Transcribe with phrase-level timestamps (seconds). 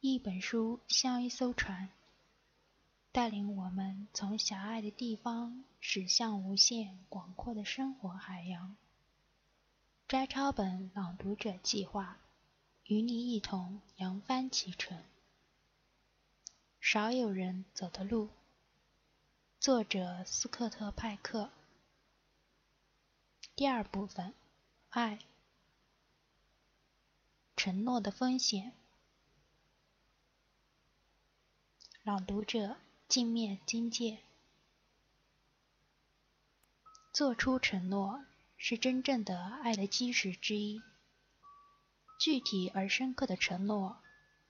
[0.00, 1.90] 一本书像一艘船，
[3.10, 8.76] 带领我们从狭隘的地方驶向无限广阔的生活海洋。
[10.06, 12.16] 摘抄本朗读者计划，
[12.84, 15.02] 与你一同扬帆启程。
[16.78, 18.28] 少有人走的路。
[19.58, 21.50] 作者斯科特·派克。
[23.56, 24.32] 第二部分，
[24.90, 25.18] 爱。
[27.56, 28.72] 承诺的风险。
[32.08, 32.76] 朗读者：
[33.06, 34.16] 镜面金界。
[37.12, 38.24] 做出承诺
[38.56, 40.80] 是真正的爱的基石之一。
[42.18, 43.98] 具体而深刻的承诺，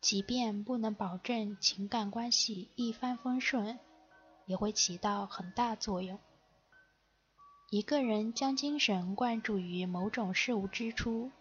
[0.00, 3.80] 即便不能保证情感关系一帆风顺，
[4.46, 6.20] 也会起到很大作用。
[7.70, 11.32] 一个人将精神灌注于某种事物之初。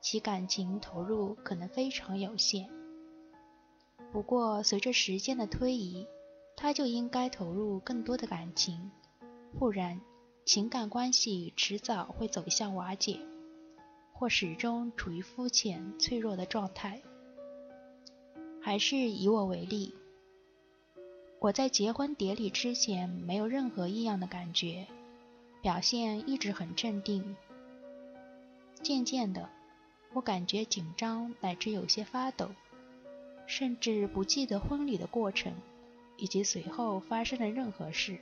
[0.00, 2.68] 其感情投入可能非常有限，
[4.12, 6.06] 不过随着时间的推移，
[6.56, 8.90] 他就应该投入更多的感情，
[9.58, 10.00] 不然
[10.44, 13.20] 情感关系迟早会走向瓦解，
[14.12, 17.00] 或始终处于肤浅脆弱的状态。
[18.60, 19.94] 还是以我为例，
[21.38, 24.86] 我在结婚典礼之前没有任何异样的感觉，
[25.62, 27.36] 表现一直很镇定，
[28.82, 29.48] 渐渐的。
[30.12, 32.50] 我感觉紧张，乃至有些发抖，
[33.50, 35.52] 甚至不记得婚礼的过程
[36.16, 38.20] 以及随后发生的任何事。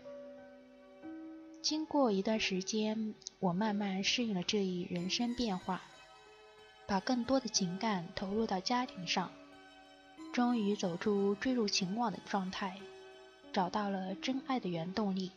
[1.60, 5.82] 经过一段时间，我慢慢适应了这一人生变化，
[6.86, 9.30] 把更多的情感投入到家庭上，
[10.32, 12.78] 终于走出坠入情网的状态，
[13.52, 15.30] 找到了真爱的原动力。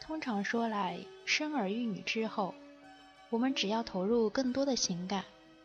[0.00, 2.54] 通常说来，生儿育女之后。
[3.30, 5.24] 我们只要投入更多的情感，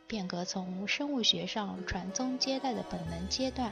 [0.10, 3.72] 变革从生物学上传宗接代的本能阶段，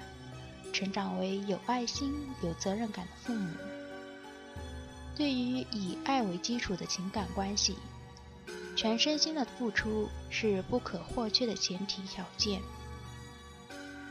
[0.71, 3.49] 成长为有爱心、有责任感的父母。
[5.15, 7.75] 对于以爱为基础的情感关系，
[8.75, 12.61] 全身心的付出是不可或缺的前提条件。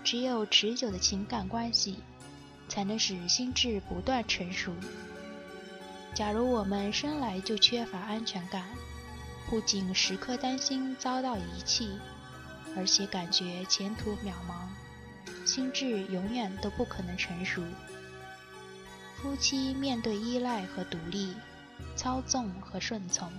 [0.03, 2.01] 只有持久的情感关系，
[2.69, 4.73] 才能使心智不断成熟。
[6.13, 8.65] 假如我们生来就缺乏安全感，
[9.49, 11.97] 不仅时刻担心遭到遗弃，
[12.77, 17.63] 而且感觉前途渺茫，心智永远都不可能成熟。
[19.17, 21.35] 夫妻面对依赖和独立、
[21.97, 23.33] 操纵和顺从、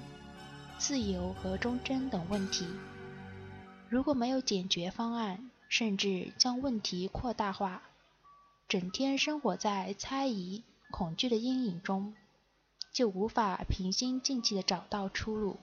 [0.80, 2.68] 自由和忠贞等问题，
[3.90, 7.84] 如果没有解决方案，甚至将问题扩大化，
[8.68, 12.16] 整天生活在猜疑、恐惧的阴影中，
[12.92, 15.60] 就无法平心静气地找到出路。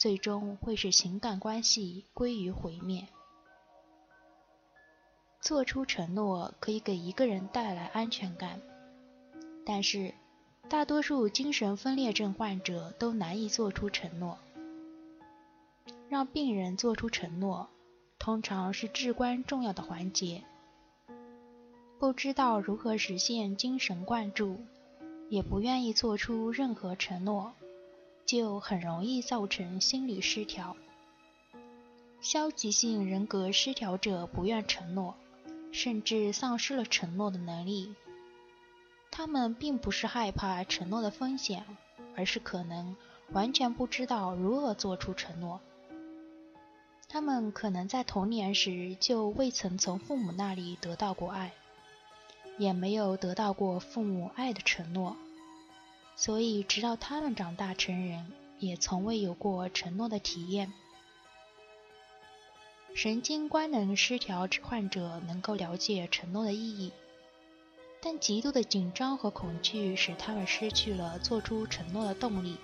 [0.00, 3.06] 最终会使情感关系归于毁灭。
[5.42, 8.62] 做出承诺可以给一个人带来安全感，
[9.66, 10.14] 但是
[10.70, 14.38] 大多数精神分裂症患者都难以做出承诺。
[16.08, 17.68] 让病人做出承诺，
[18.18, 20.42] 通常是至关重要的环节。
[21.98, 24.56] 不知道如何实现精神灌注，
[25.28, 27.52] 也不愿意做出任何承诺。
[28.30, 30.76] 就很容易造成心理失调。
[32.20, 35.16] 消极性人格失调者不愿承诺，
[35.72, 37.92] 甚至丧失了承诺的能力。
[39.10, 41.64] 他们并不是害怕承诺的风险，
[42.16, 42.94] 而是可能
[43.32, 45.60] 完全不知道如何做出承诺。
[47.08, 51.50] 他们可能在童年时就未曾从父母那里得到过爱，
[52.58, 55.16] 也没有得到过父母爱的承诺。
[56.20, 60.70] 所以，直到他们长大成人，也从未有过承诺的体验。
[62.94, 66.92] 神经官能失调患者能够了解承诺的意义，
[68.02, 72.58] 但极度的紧张和恐惧使他们失去了做出承诺的动力。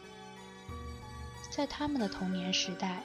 [1.48, 3.02] 在他们的童年时代，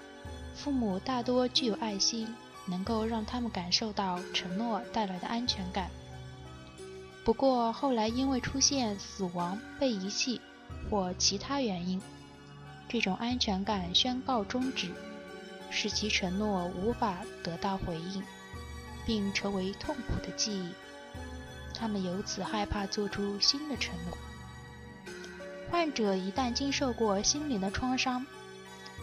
[0.53, 2.27] 父母大多具有爱心，
[2.65, 5.89] 能够让他们感受到承诺带来的安全感。
[7.23, 10.41] 不过后来因为出现死亡、被遗弃
[10.89, 12.01] 或其他原因，
[12.89, 14.89] 这种安全感宣告终止，
[15.69, 18.23] 使其承诺无法得到回应，
[19.05, 20.71] 并成为痛苦的记忆。
[21.75, 24.17] 他们由此害怕做出新的承诺。
[25.69, 28.25] 患者一旦经受过心灵的创伤，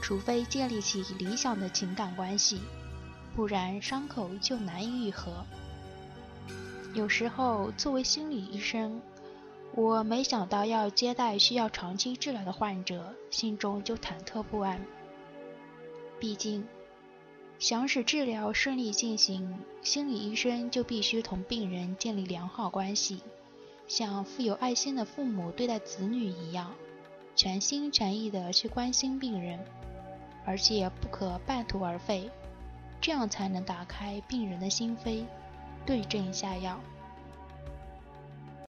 [0.03, 2.61] 除非建立起理想的情感关系，
[3.35, 5.45] 不然伤口就难以愈合。
[6.95, 9.01] 有时候，作为心理医生，
[9.75, 14.81] 我没想到要接待需要长期治疗的患者，心中就忐忑不安。
[16.19, 16.65] 毕竟，
[17.59, 23.21] 想使治疗顺利进行，心理医生就必须同病人建立良好关系，
[23.87, 26.73] 像富有爱心的父母对待子女一样，
[27.37, 29.61] 全心全意地去关心病人，
[30.45, 32.31] 而且不可半途而废，
[33.01, 35.25] 这样才能打开病人的心扉，
[35.89, 36.79] 对症下药。